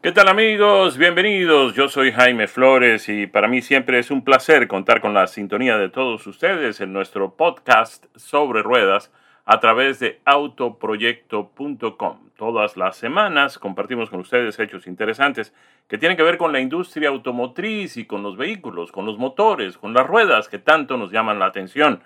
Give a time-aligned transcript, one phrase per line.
[0.00, 0.96] ¿Qué tal amigos?
[0.96, 1.74] Bienvenidos.
[1.74, 5.76] Yo soy Jaime Flores y para mí siempre es un placer contar con la sintonía
[5.76, 9.10] de todos ustedes en nuestro podcast sobre ruedas
[9.44, 12.30] a través de autoproyecto.com.
[12.36, 15.52] Todas las semanas compartimos con ustedes hechos interesantes
[15.88, 19.78] que tienen que ver con la industria automotriz y con los vehículos, con los motores,
[19.78, 22.04] con las ruedas que tanto nos llaman la atención.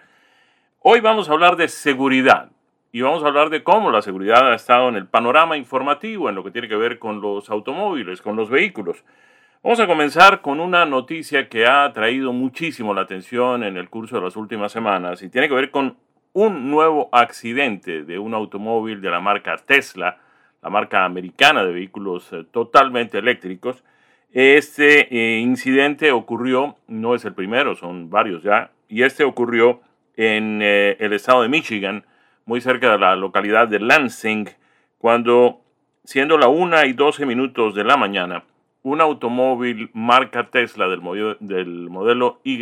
[0.80, 2.52] Hoy vamos a hablar de seguridad
[2.92, 6.34] y vamos a hablar de cómo la seguridad ha estado en el panorama informativo en
[6.34, 9.02] lo que tiene que ver con los automóviles, con los vehículos.
[9.62, 14.16] Vamos a comenzar con una noticia que ha traído muchísimo la atención en el curso
[14.16, 15.96] de las últimas semanas y tiene que ver con
[16.34, 20.18] un nuevo accidente de un automóvil de la marca Tesla,
[20.60, 23.82] la marca americana de vehículos eh, totalmente eléctricos.
[24.32, 29.80] Este eh, incidente ocurrió, no es el primero, son varios ya, y este ocurrió
[30.16, 32.04] en eh, el estado de Michigan,
[32.44, 34.48] muy cerca de la localidad de Lansing,
[34.98, 35.60] cuando,
[36.04, 38.44] siendo la 1 y 12 minutos de la mañana,
[38.82, 42.58] un automóvil marca Tesla del modelo, del modelo Y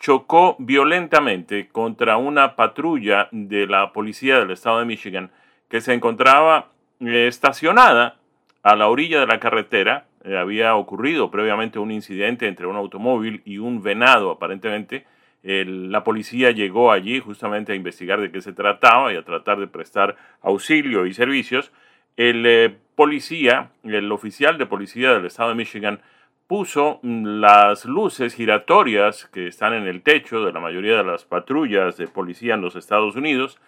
[0.00, 5.30] chocó violentamente contra una patrulla de la policía del estado de Michigan
[5.68, 6.68] que se encontraba
[7.00, 8.16] eh, estacionada
[8.62, 10.06] a la orilla de la carretera.
[10.24, 15.06] Eh, había ocurrido previamente un incidente entre un automóvil y un venado, aparentemente,
[15.42, 19.66] la policía llegó allí justamente a investigar de qué se trataba y a tratar de
[19.66, 21.72] prestar auxilio y servicios.
[22.16, 26.00] El eh, policía, el oficial de policía del estado de Michigan,
[26.46, 31.24] puso mm, las luces giratorias que están en el techo de la mayoría de las
[31.24, 33.58] patrullas de policía en los Estados Unidos,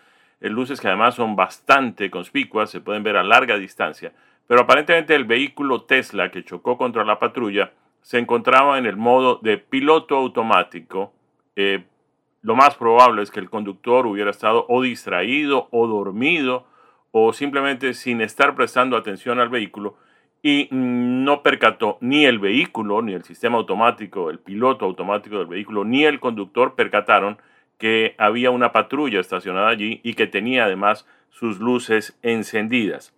[0.40, 4.12] eh, luces que además son bastante conspicuas, se pueden ver a larga distancia,
[4.46, 9.38] pero aparentemente el vehículo Tesla que chocó contra la patrulla se encontraba en el modo
[9.40, 11.14] de piloto automático
[11.56, 11.84] eh,
[12.42, 16.66] lo más probable es que el conductor hubiera estado o distraído o dormido
[17.12, 19.96] o simplemente sin estar prestando atención al vehículo
[20.42, 25.84] y no percató ni el vehículo, ni el sistema automático, el piloto automático del vehículo,
[25.84, 27.38] ni el conductor percataron
[27.78, 33.14] que había una patrulla estacionada allí y que tenía además sus luces encendidas.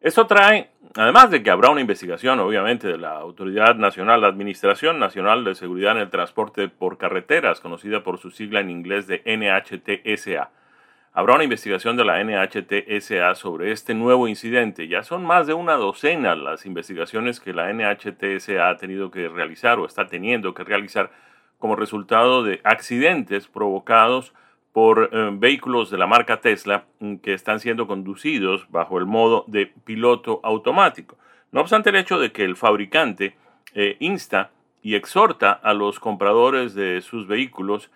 [0.00, 4.98] Esto trae, además de que habrá una investigación, obviamente, de la Autoridad Nacional, la Administración
[4.98, 9.22] Nacional de Seguridad en el Transporte por Carreteras, conocida por su sigla en inglés de
[9.26, 10.48] NHTSA.
[11.12, 14.88] Habrá una investigación de la NHTSA sobre este nuevo incidente.
[14.88, 19.78] Ya son más de una docena las investigaciones que la NHTSA ha tenido que realizar
[19.78, 21.10] o está teniendo que realizar
[21.58, 24.38] como resultado de accidentes provocados por
[24.74, 29.66] eh, vehículos de la marca Tesla mm, que están siendo conducidos bajo el modo de
[29.66, 31.18] piloto automático.
[31.52, 33.36] No obstante el hecho de que el fabricante
[33.74, 34.50] eh, insta
[34.82, 37.90] y exhorta a los compradores de sus vehículos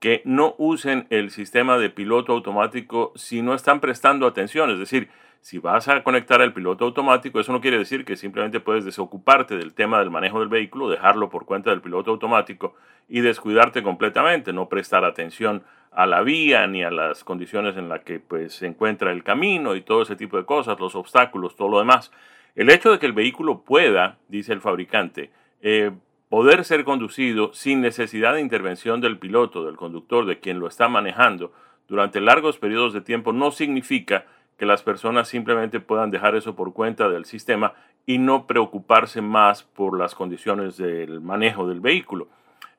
[0.00, 5.08] que no usen el sistema de piloto automático si no están prestando atención, es decir,
[5.40, 9.56] si vas a conectar el piloto automático, eso no quiere decir que simplemente puedes desocuparte
[9.56, 12.74] del tema del manejo del vehículo, dejarlo por cuenta del piloto automático
[13.08, 15.62] y descuidarte completamente, no prestar atención
[15.98, 19.74] a la vía ni a las condiciones en las que pues, se encuentra el camino
[19.74, 22.12] y todo ese tipo de cosas, los obstáculos, todo lo demás.
[22.54, 25.90] El hecho de que el vehículo pueda, dice el fabricante, eh,
[26.28, 30.88] poder ser conducido sin necesidad de intervención del piloto, del conductor, de quien lo está
[30.88, 31.52] manejando
[31.88, 34.24] durante largos periodos de tiempo, no significa
[34.56, 37.74] que las personas simplemente puedan dejar eso por cuenta del sistema
[38.06, 42.28] y no preocuparse más por las condiciones del manejo del vehículo.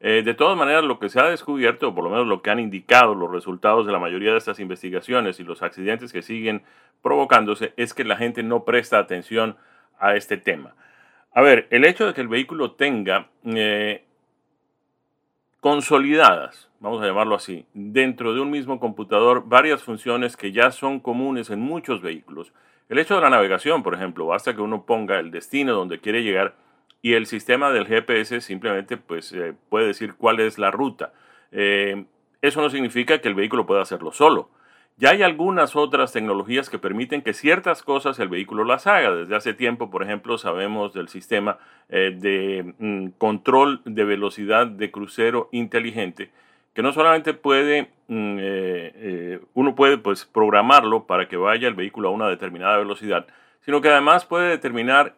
[0.02, 2.50] Eh, de todas maneras, lo que se ha descubierto, o por lo menos lo que
[2.50, 6.64] han indicado los resultados de la mayoría de estas investigaciones y los accidentes que siguen
[7.02, 9.58] provocándose, es que la gente no presta atención
[10.00, 10.74] a este tema.
[11.34, 14.06] A ver, el hecho de que el vehículo tenga eh,
[15.60, 21.02] consolidadas, vamos a llamarlo así, dentro de un mismo computador varias funciones que ya son
[21.02, 22.54] comunes en muchos vehículos.
[22.88, 26.24] El hecho de la navegación, por ejemplo, basta que uno ponga el destino donde quiere
[26.24, 26.56] llegar
[27.02, 31.14] y el sistema del GPS simplemente pues, eh, puede decir cuál es la ruta.
[31.52, 32.06] Eh,
[32.42, 34.50] eso no significa que el vehículo pueda hacerlo solo.
[34.98, 39.16] Ya hay algunas otras tecnologías que permiten que ciertas cosas el vehículo las haga.
[39.16, 41.58] Desde hace tiempo, por ejemplo, sabemos del sistema
[41.88, 46.32] eh, de mm, control de velocidad de crucero inteligente,
[46.74, 48.40] que no solamente puede, mm,
[49.54, 53.26] uno puede pues, programarlo para que vaya el vehículo a una determinada velocidad,
[53.62, 55.16] sino que además puede determinar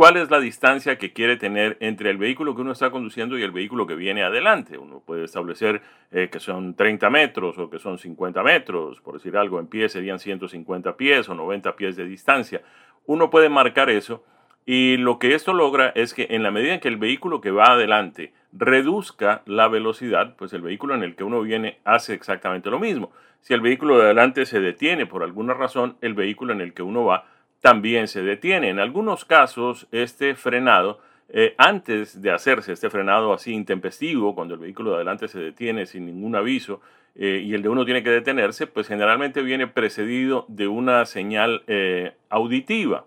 [0.00, 3.42] cuál es la distancia que quiere tener entre el vehículo que uno está conduciendo y
[3.42, 4.78] el vehículo que viene adelante.
[4.78, 9.36] Uno puede establecer eh, que son 30 metros o que son 50 metros, por decir
[9.36, 12.62] algo, en pie serían 150 pies o 90 pies de distancia.
[13.04, 14.24] Uno puede marcar eso
[14.64, 17.50] y lo que esto logra es que en la medida en que el vehículo que
[17.50, 22.70] va adelante reduzca la velocidad, pues el vehículo en el que uno viene hace exactamente
[22.70, 23.12] lo mismo.
[23.42, 26.82] Si el vehículo de adelante se detiene por alguna razón, el vehículo en el que
[26.82, 27.26] uno va
[27.60, 28.70] también se detiene.
[28.70, 34.60] En algunos casos, este frenado, eh, antes de hacerse este frenado así intempestivo, cuando el
[34.60, 36.80] vehículo de adelante se detiene sin ningún aviso
[37.14, 41.62] eh, y el de uno tiene que detenerse, pues generalmente viene precedido de una señal
[41.66, 43.04] eh, auditiva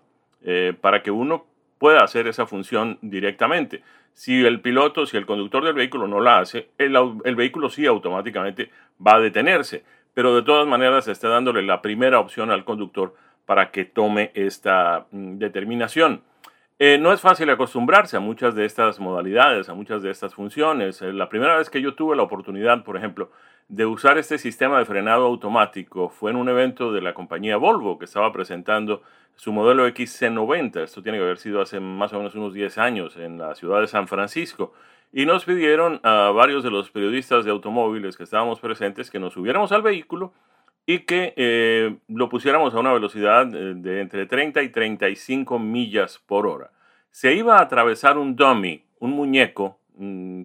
[0.82, 1.46] para que uno
[1.78, 3.82] pueda hacer esa función directamente.
[4.12, 7.86] Si el piloto, si el conductor del vehículo no la hace, el, el vehículo sí
[7.86, 8.68] automáticamente
[9.00, 9.84] va a detenerse
[10.14, 13.14] pero de todas maneras está dándole la primera opción al conductor
[13.46, 16.22] para que tome esta mm, determinación.
[16.78, 21.00] Eh, no es fácil acostumbrarse a muchas de estas modalidades, a muchas de estas funciones.
[21.02, 23.30] Eh, la primera vez que yo tuve la oportunidad, por ejemplo,
[23.68, 27.98] de usar este sistema de frenado automático fue en un evento de la compañía Volvo
[27.98, 29.02] que estaba presentando
[29.36, 30.82] su modelo XC90.
[30.82, 33.80] Esto tiene que haber sido hace más o menos unos 10 años en la ciudad
[33.80, 34.72] de San Francisco
[35.12, 39.32] y nos pidieron a varios de los periodistas de automóviles que estábamos presentes que nos
[39.34, 40.32] subiéramos al vehículo
[40.86, 46.18] y que eh, lo pusiéramos a una velocidad eh, de entre 30 y 35 millas
[46.26, 46.70] por hora.
[47.10, 50.42] Se iba a atravesar un dummy, un muñeco, mm,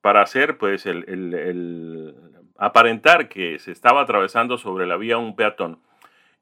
[0.00, 2.14] para hacer, pues, el,
[2.58, 5.78] aparentar que se estaba atravesando sobre la vía un peatón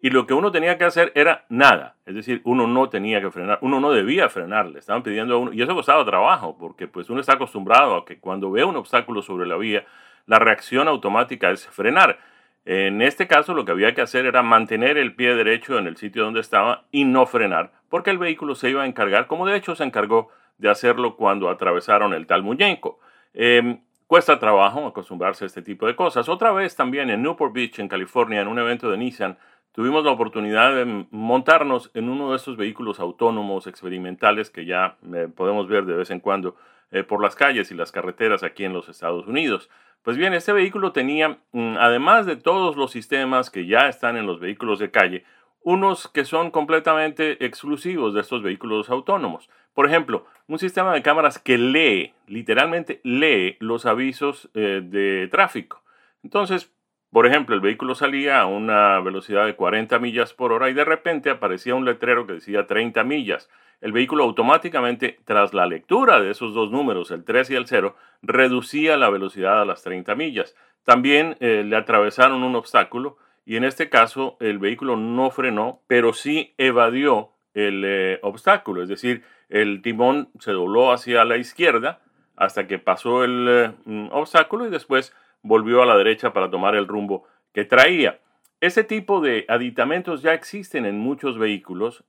[0.04, 1.96] y lo que uno tenía que hacer era nada.
[2.04, 5.38] Es decir, uno no tenía que frenar, uno no debía frenar, le estaban pidiendo a
[5.38, 8.76] uno, y eso costaba trabajo, porque pues uno está acostumbrado a que cuando ve un
[8.76, 9.86] obstáculo sobre la vía,
[10.26, 12.18] la reacción automática es frenar.
[12.64, 15.96] En este caso lo que había que hacer era mantener el pie derecho en el
[15.96, 19.56] sitio donde estaba y no frenar, porque el vehículo se iba a encargar, como de
[19.56, 22.98] hecho se encargó de hacerlo cuando atravesaron el tal muñeco.
[23.34, 26.28] Em, cuesta trabajo acostumbrarse a este tipo de cosas.
[26.28, 29.36] Otra vez también en Newport Beach, en California, en un evento de Nissan,
[29.72, 35.28] tuvimos la oportunidad de montarnos en uno de estos vehículos autónomos experimentales que ya eh,
[35.34, 36.56] podemos ver de vez en cuando
[36.92, 39.68] eh, por las calles y las carreteras aquí en los Estados Unidos.
[40.04, 44.26] Pues bien, este vehículo tenía, mm, además de todos los sistemas que ya están en
[44.26, 45.24] los vehículos de calle,
[45.62, 49.48] unos que son completamente exclusivos de estos vehículos autónomos.
[49.72, 55.82] Por ejemplo, un sistema de cámaras que lee, literalmente lee los avisos eh, de tráfico.
[56.22, 56.70] Entonces,
[57.10, 60.84] por ejemplo, el vehículo salía a una velocidad de 40 millas por hora y de
[60.84, 63.48] repente aparecía un letrero que decía 30 millas.
[63.80, 67.96] El vehículo automáticamente, tras la lectura de esos dos números, el 3 y el 0,
[68.22, 70.54] reducía la velocidad a las 30 millas.
[70.84, 73.16] También eh, le atravesaron un obstáculo
[73.46, 78.88] y en este caso el vehículo no frenó, pero sí evadió el eh, obstáculo, es
[78.88, 82.00] decir, el timón se dobló hacia la izquierda
[82.36, 86.74] hasta que pasó el eh, mm, obstáculo y después volvió a la derecha para tomar
[86.74, 88.18] el rumbo que traía.
[88.60, 92.04] Ese tipo de aditamentos ya existen en muchos vehículos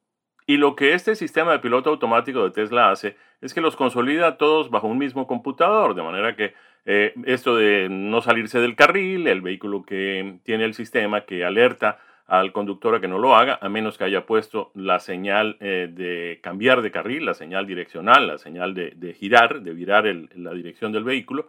[0.47, 4.37] y lo que este sistema de piloto automático de Tesla hace es que los consolida
[4.37, 6.53] todos bajo un mismo computador, de manera que
[6.85, 11.99] eh, esto de no salirse del carril, el vehículo que tiene el sistema que alerta
[12.27, 15.89] al conductor a que no lo haga, a menos que haya puesto la señal eh,
[15.91, 20.05] de cambiar de carril, la señal direccional, la señal de, girar, de virar
[20.35, 21.47] la dirección del vehículo,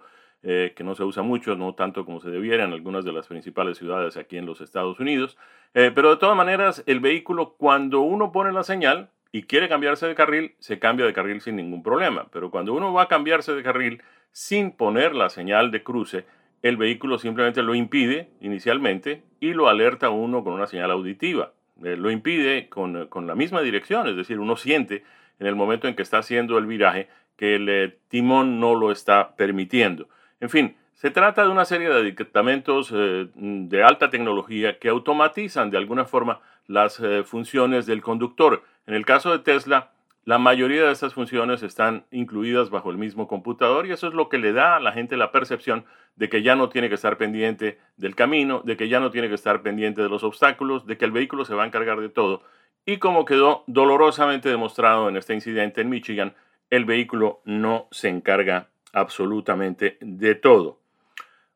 [0.49, 3.27] eh, que no se usa mucho, no tanto como se debiera en algunas de las
[3.27, 5.37] principales ciudades aquí en los Estados Unidos.
[5.75, 10.07] Eh, pero de todas maneras, el vehículo, cuando uno pone la señal y quiere cambiarse
[10.07, 12.29] de carril, se cambia de carril sin ningún problema.
[12.31, 16.27] Pero cuando uno va a cambiarse de carril sin poner la señal de cruce,
[16.63, 21.55] el vehículo simplemente lo impide inicialmente y lo alerta a uno con una señal auditiva.
[21.83, 25.03] Eh, lo impide con, con, la misma dirección, es decir, uno siente
[25.41, 29.35] en el momento en que está haciendo el viraje que el timón no lo está
[29.35, 30.09] permitiendo.
[30.40, 35.71] En fin, se trata de una serie de aditamentos eh, de alta tecnología que automatizan
[35.71, 38.62] de alguna forma las eh, funciones del conductor.
[38.87, 39.93] En el caso de Tesla,
[40.25, 44.28] la mayoría de estas funciones están incluidas bajo el mismo computador y eso es lo
[44.28, 45.85] que le da a la gente la percepción
[46.16, 49.28] de que ya no tiene que estar pendiente del camino, de que ya no tiene
[49.28, 52.09] que estar pendiente de los obstáculos, de que el vehículo se va a encargar de
[52.09, 52.43] todo.
[52.85, 56.35] Y como quedó dolorosamente demostrado en este incidente en Michigan,
[56.71, 60.78] el vehículo no se encarga absolutamente de todo.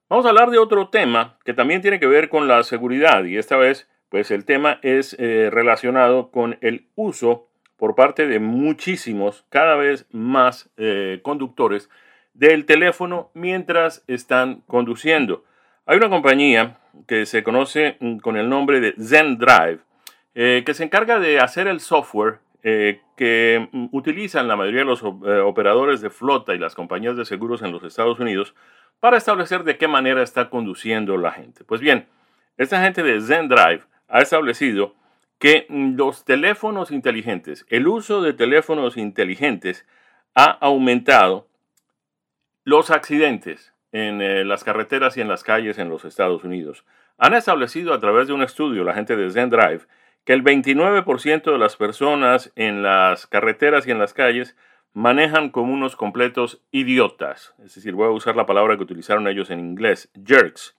[0.08, 3.36] Vamos a hablar de otro tema que también tiene que ver con la seguridad y
[3.36, 9.46] esta vez pues el tema es eh, relacionado con el uso por parte de muchísimos,
[9.48, 11.88] cada vez más eh, conductores
[12.34, 15.44] del teléfono mientras están conduciendo.
[15.86, 19.78] Hay una compañía que se conoce mm, con el nombre de Zen Drive,
[20.34, 24.86] eh, que se encarga de hacer el software eh, que mm, utilizan la mayoría de
[24.86, 28.54] los eh, operadores de flota y las compañías de seguros en los Estados Unidos
[29.00, 31.64] para establecer de qué manera está conduciendo la gente.
[31.64, 32.06] Pues bien,
[32.58, 34.94] esta gente de Zen Drive ha establecido
[35.38, 39.86] que mm, los teléfonos inteligentes, el uso de teléfonos inteligentes
[40.34, 41.48] ha aumentado
[42.64, 46.84] los accidentes en eh, las carreteras y en las calles en los Estados Unidos.
[47.18, 49.86] Han establecido a través de un estudio la gente de Zen Drive
[50.24, 54.56] que el 29% de las personas en las carreteras y en las calles
[54.92, 59.50] manejan como unos completos idiotas, es decir, voy a usar la palabra que utilizaron ellos
[59.50, 60.76] en inglés, jerks,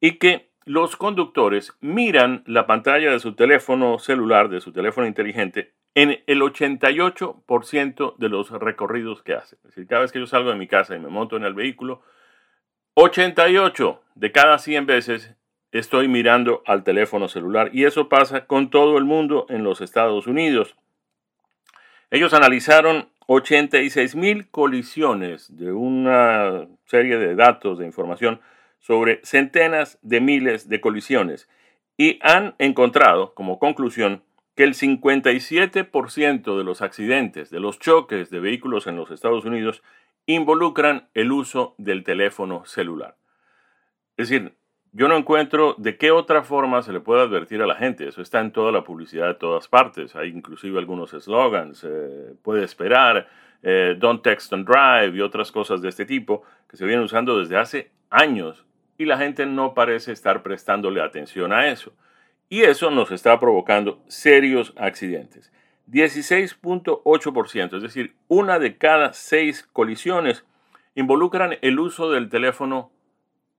[0.00, 5.72] y que los conductores miran la pantalla de su teléfono celular, de su teléfono inteligente,
[5.94, 9.58] en el 88% de los recorridos que hacen.
[9.64, 11.54] Es decir, cada vez que yo salgo de mi casa y me monto en el
[11.54, 12.02] vehículo,
[12.94, 15.34] 88 de cada 100 veces
[15.78, 20.26] estoy mirando al teléfono celular y eso pasa con todo el mundo en los Estados
[20.26, 20.76] Unidos.
[22.10, 28.40] Ellos analizaron 86 mil colisiones de una serie de datos, de información
[28.78, 31.48] sobre centenas de miles de colisiones
[31.96, 34.22] y han encontrado como conclusión
[34.54, 39.82] que el 57% de los accidentes, de los choques de vehículos en los Estados Unidos
[40.26, 43.16] involucran el uso del teléfono celular.
[44.16, 44.54] Es decir,
[44.96, 48.08] yo no encuentro de qué otra forma se le puede advertir a la gente.
[48.08, 50.16] Eso está en toda la publicidad de todas partes.
[50.16, 51.84] Hay inclusive algunos slogans.
[51.86, 53.28] Eh, puede esperar,
[53.62, 57.38] eh, don't text and drive y otras cosas de este tipo que se vienen usando
[57.38, 58.64] desde hace años
[58.96, 61.92] y la gente no parece estar prestándole atención a eso.
[62.48, 65.52] Y eso nos está provocando serios accidentes.
[65.90, 70.46] 16.8%, es decir, una de cada seis colisiones
[70.94, 72.90] involucran el uso del teléfono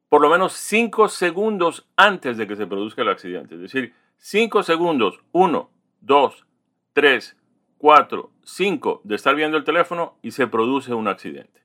[0.10, 3.56] por lo menos 5 segundos antes de que se produzca el accidente.
[3.56, 5.70] Es decir, 5 segundos, 1,
[6.02, 6.46] 2,
[6.94, 7.38] 3,
[7.78, 11.62] 4, 5 de estar viendo el teléfono y se produce un accidente.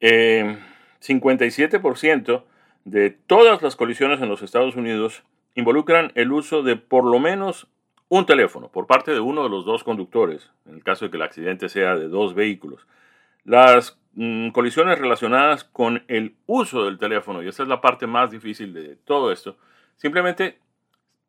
[0.00, 2.42] 57% eh,
[2.84, 7.66] de todas las colisiones en los Estados Unidos involucran el uso de por lo menos
[8.08, 11.16] un teléfono por parte de uno de los dos conductores, en el caso de que
[11.16, 12.86] el accidente sea de dos vehículos.
[13.50, 18.30] Las mm, colisiones relacionadas con el uso del teléfono, y esa es la parte más
[18.30, 19.56] difícil de todo esto,
[19.96, 20.60] simplemente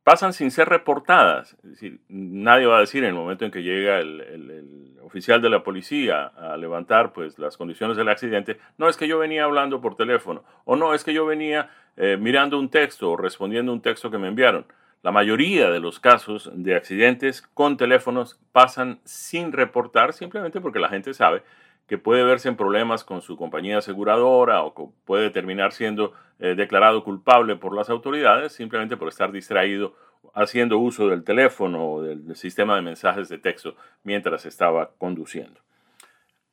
[0.03, 1.57] pasan sin ser reportadas.
[1.63, 5.49] Es decir, nadie va a decir en el momento en que llega el, oficial de
[5.49, 9.81] la policía a levantar pues, las condiciones del accidente, no es que yo venía hablando
[9.81, 13.81] por teléfono, o no es que yo venía eh, mirando un texto o respondiendo un
[13.81, 14.67] texto que me enviaron.
[15.01, 20.89] La mayoría de los casos de accidentes con teléfonos pasan sin reportar simplemente porque la
[20.89, 21.41] gente sabe
[21.87, 27.03] que puede verse en problemas con su compañía aseguradora o puede terminar siendo eh, declarado
[27.03, 29.93] culpable por las autoridades simplemente por estar distraído
[30.33, 35.59] haciendo uso del teléfono o del sistema de mensajes de texto mientras estaba conduciendo.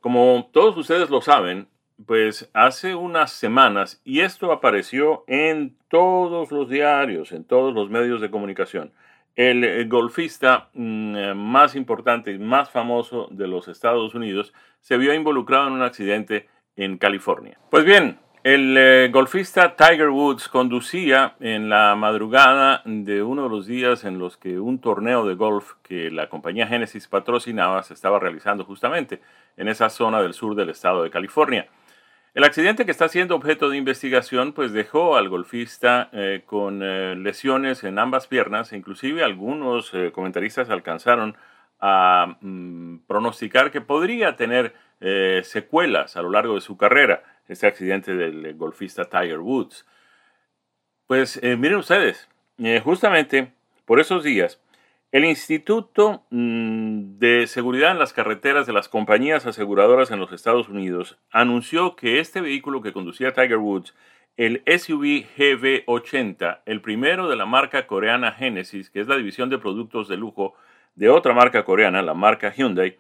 [0.00, 1.68] Como todos ustedes lo saben,
[2.06, 8.20] pues hace unas semanas, y esto apareció en todos los diarios, en todos los medios
[8.20, 8.92] de comunicación,
[9.38, 15.14] el golfista mm, eh, más importante y más famoso de los Estados Unidos se vio
[15.14, 17.56] involucrado en un accidente en California.
[17.70, 23.66] Pues bien, el eh, golfista Tiger Woods conducía en la madrugada de uno de los
[23.68, 28.18] días en los que un torneo de golf que la compañía Genesis patrocinaba se estaba
[28.18, 29.20] realizando justamente
[29.56, 31.68] en esa zona del sur del estado de California.
[32.38, 37.16] El accidente que está siendo objeto de investigación pues dejó al golfista eh, con eh,
[37.16, 41.36] lesiones en ambas piernas, inclusive algunos eh, comentaristas alcanzaron
[41.80, 44.72] a mm, pronosticar que podría tener
[45.42, 49.84] secuelas a lo largo de su carrera este accidente del golfista Tiger Woods.
[51.08, 52.28] Pues miren ustedes,
[52.84, 53.52] justamente
[53.84, 54.60] por esos días
[55.10, 60.68] el Instituto mm, de Seguridad en las Carreteras de las compañías aseguradoras en los Estados
[60.68, 63.94] Unidos anunció que este vehículo que conducía Tiger Woods,
[64.36, 69.58] el SUV GV80, el primero de la marca coreana Genesis, que es la división de
[69.58, 70.54] productos de lujo
[70.94, 72.98] de otra marca coreana, la marca Hyundai,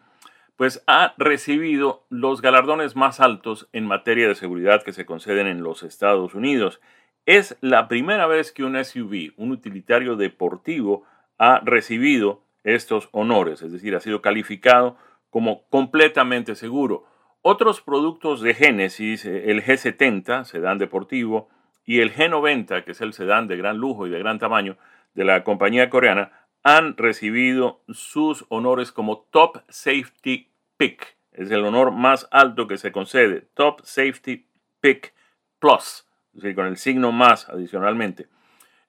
[0.56, 5.62] pues ha recibido los galardones más altos en materia de seguridad que se conceden en
[5.62, 6.80] los Estados Unidos.
[7.26, 11.04] Es la primera vez que un SUV, un utilitario deportivo,
[11.38, 14.96] ha recibido estos honores, es decir, ha sido calificado
[15.30, 17.04] como completamente seguro.
[17.42, 21.48] Otros productos de Genesis, eh, el G70, sedán deportivo,
[21.84, 24.76] y el G90, que es el sedán de gran lujo y de gran tamaño
[25.14, 31.16] de la compañía coreana, han recibido sus honores como Top Safety Pick.
[31.32, 34.44] Es el honor más alto que se concede, Top Safety
[34.80, 35.14] Pick
[35.58, 38.26] Plus, es decir, con el signo más adicionalmente.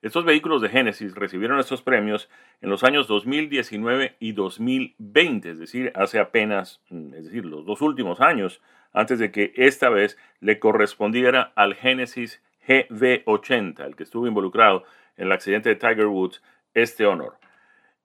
[0.02, 2.30] Estos vehículos de Genesis recibieron estos premios
[2.62, 7.82] en los años 2019 y 2020, es decir, hace apenas, mm, es decir, los dos
[7.82, 8.62] últimos años,
[8.94, 14.84] antes de que esta vez le correspondiera al Genesis GV80, el que estuvo involucrado
[15.18, 16.42] en el accidente de Tiger Woods,
[16.72, 17.36] este honor.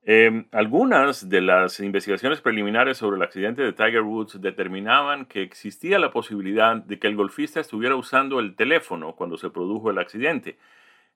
[0.04, 5.98] Em, algunas de las investigaciones preliminares sobre el accidente de Tiger Woods determinaban que existía
[5.98, 10.58] la posibilidad de que el golfista estuviera usando el teléfono cuando se produjo el accidente.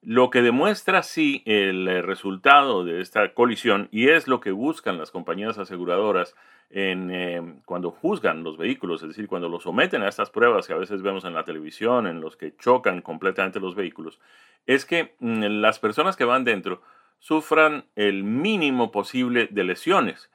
[0.02, 4.98] Lo que demuestra sí el eh, resultado de esta colisión y es lo que buscan
[4.98, 6.34] las compañías aseguradoras
[6.70, 10.72] en, eh, cuando juzgan los vehículos, es decir, cuando los someten a estas pruebas que
[10.72, 14.20] a veces vemos en la televisión, en los que chocan completamente los vehículos,
[14.66, 16.80] es que mm, las personas que van dentro
[17.18, 20.30] sufran el mínimo posible de lesiones.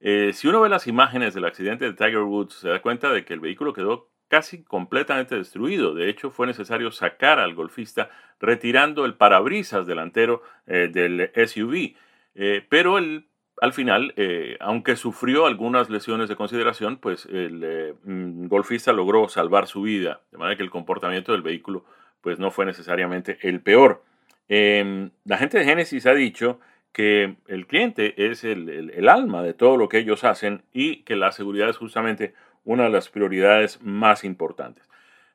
[0.00, 3.24] Eh, si uno ve las imágenes del accidente de Tiger Woods, se da cuenta de
[3.24, 5.92] que el vehículo quedó casi completamente destruido.
[5.92, 8.08] De hecho, fue necesario sacar al golfista
[8.40, 11.94] retirando el parabrisas delantero eh, del SUV.
[12.34, 13.26] Eh, pero el,
[13.60, 14.14] al final,
[14.60, 20.22] aunque sufrió algunas lesiones de consideración, pues el mm, golfista logró salvar su vida.
[20.32, 21.84] De manera que el comportamiento del vehículo
[22.22, 24.02] pues, no fue necesariamente el peor.
[24.48, 26.58] Em, la gente de Genesis ha dicho
[26.92, 31.30] que el cliente es el, alma de todo lo que ellos hacen y que la
[31.30, 34.88] seguridad es justamente una de las prioridades más importantes.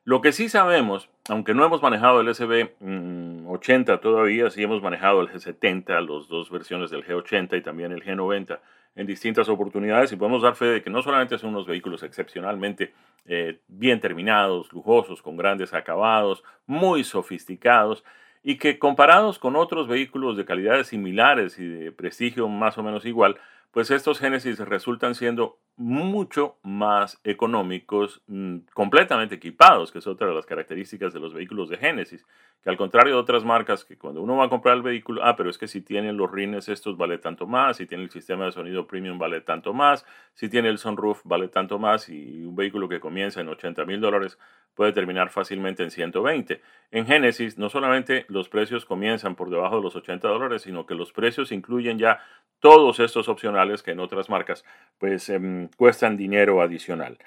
[0.04, 5.20] Lo que sí sabemos, aunque no hemos manejado el SB80 mm, todavía, sí hemos manejado
[5.20, 8.60] el G70, las dos versiones del G80 y también el G90
[8.94, 12.94] en distintas oportunidades y podemos dar fe de que no solamente son unos vehículos excepcionalmente
[13.26, 18.04] eh, bien terminados, lujosos, con grandes acabados, muy sofisticados,
[18.42, 23.04] y que comparados con otros vehículos de calidades similares y de prestigio más o menos
[23.04, 23.38] igual,
[23.76, 30.32] pues estos Genesis resultan siendo mucho más económicos, mm, completamente equipados, que es otra de
[30.32, 32.24] las características de los vehículos de Genesis,
[32.62, 35.36] que al contrario de otras marcas que cuando uno va a comprar el vehículo, ah,
[35.36, 38.46] pero es que si tiene los rines estos vale tanto más, si tiene el sistema
[38.46, 42.56] de sonido premium vale tanto más, si tiene el sunroof vale tanto más y un
[42.56, 44.38] vehículo que comienza en 80 mil dólares
[44.76, 46.60] puede terminar fácilmente en 120.
[46.92, 50.94] En Genesis no solamente los precios comienzan por debajo de los 80 dólares, sino que
[50.94, 52.20] los precios incluyen ya
[52.60, 54.64] todos estos opcionales que en otras marcas
[54.98, 57.18] pues em, cuestan dinero adicional.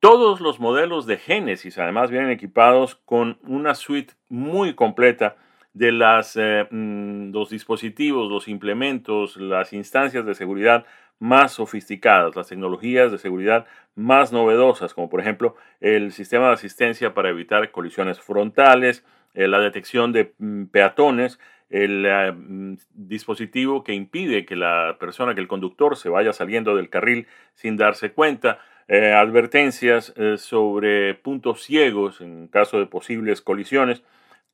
[0.00, 5.36] Todos los modelos de Genesis además vienen equipados con una suite muy completa
[5.72, 10.84] de las, eh, mm, los dispositivos, los implementos, las instancias de seguridad
[11.20, 17.14] más sofisticadas, las tecnologías de seguridad más novedosas, como por ejemplo el sistema de asistencia
[17.14, 23.92] para evitar colisiones frontales, eh, la detección de mm, peatones, el eh, mm, dispositivo que
[23.92, 28.58] impide que la persona, que el conductor se vaya saliendo del carril sin darse cuenta,
[28.88, 34.02] eh, advertencias sobre puntos ciegos en caso de posibles colisiones.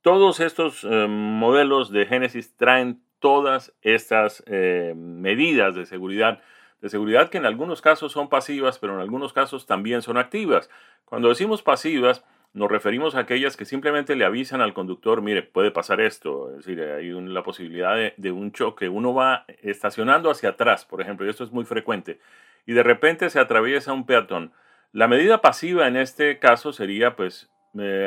[0.02, 6.42] Todos estos modelos de Genesis traen todas estas medidas de seguridad,
[6.80, 10.70] de seguridad que en algunos casos son pasivas, pero en algunos casos también son activas.
[11.04, 12.24] Cuando decimos pasivas,
[12.56, 16.64] nos referimos a aquellas que simplemente le avisan al conductor, mire, puede pasar esto, es
[16.64, 21.28] decir, hay la posibilidad de, un choque, uno va estacionando hacia atrás, por ejemplo, y
[21.28, 22.18] esto es muy frecuente,
[22.64, 24.52] y de repente se atraviesa un peatón.
[24.92, 27.50] La medida pasiva en este caso sería pues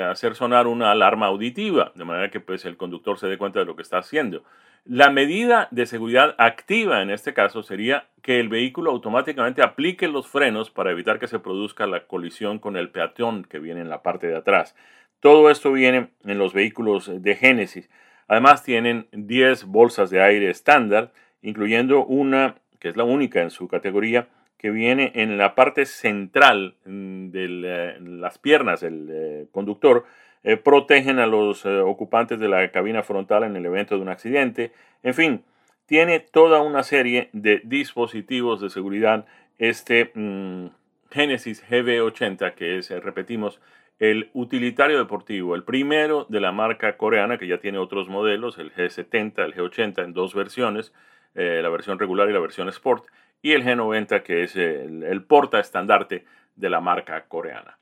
[0.09, 3.65] hacer sonar una alarma auditiva, de manera que pues el conductor se dé cuenta de
[3.65, 4.43] lo que está haciendo.
[4.85, 10.27] La medida de seguridad activa en este caso sería que el vehículo automáticamente aplique los
[10.27, 14.01] frenos para evitar que se produzca la colisión con el peatón que viene en la
[14.01, 14.75] parte de atrás.
[15.19, 17.89] Todo esto viene en los vehículos de Genesis.
[18.27, 23.67] Además tienen 10 bolsas de aire estándar, incluyendo una que es la única en su
[23.67, 30.05] categoría, que viene en la parte central mm, de eh, las piernas del eh, conductor
[30.43, 34.71] eh, protegen a los ocupantes de la cabina frontal en el evento de un accidente.
[35.01, 35.43] En fin,
[35.85, 39.25] tiene toda una serie de dispositivos de seguridad.
[39.57, 40.67] Este mm,
[41.09, 43.61] Genesis GV80, que es, repetimos,
[43.97, 48.73] el utilitario deportivo, el primero de la marca coreana, que ya tiene otros modelos, el
[48.73, 50.93] G70, el G80 en dos versiones,
[51.33, 53.05] la versión regular y la versión Sport,
[53.41, 56.25] y el G90, que es el, el porta estandarte
[56.55, 57.77] de la marca coreana.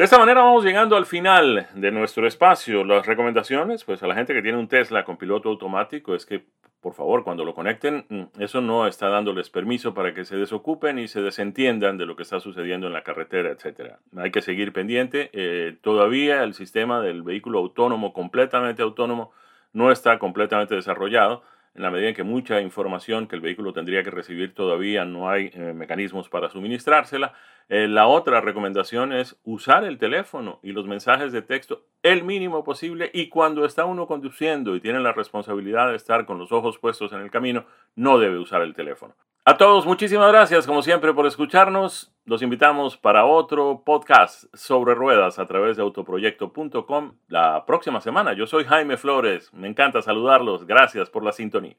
[0.00, 2.84] De esta manera vamos llegando al final de nuestro espacio.
[2.84, 6.46] Las recomendaciones, pues a la gente que tiene un Tesla con piloto automático, es que
[6.80, 10.98] por favor cuando lo conecten, mm, eso no está dándoles permiso para que se desocupen
[10.98, 13.96] y se desentiendan de lo que está sucediendo en la carretera, etc.
[14.16, 15.28] Hay que seguir pendiente.
[15.34, 19.32] Eh, todavía el sistema del vehículo autónomo, completamente autónomo,
[19.72, 21.42] no está completamente desarrollado
[21.74, 25.30] en la medida en que mucha información que el vehículo tendría que recibir todavía no
[25.30, 27.32] hay eh, mecanismos para suministrársela.
[27.68, 32.64] Eh, la otra recomendación es usar el teléfono y los mensajes de texto el mínimo
[32.64, 36.78] posible y cuando está uno conduciendo y tiene la responsabilidad de estar con los ojos
[36.78, 39.14] puestos en el camino, no debe usar el teléfono.
[39.46, 42.12] A todos, muchísimas gracias como siempre por escucharnos.
[42.26, 48.34] Los invitamos para otro podcast sobre ruedas a través de autoproyecto.com la próxima semana.
[48.34, 49.52] Yo soy Jaime Flores.
[49.54, 50.66] Me encanta saludarlos.
[50.66, 51.74] Gracias por la sintonía.